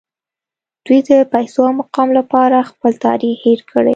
[0.85, 3.89] دوی د پیسو او مقام لپاره خپل تاریخ هیر کړی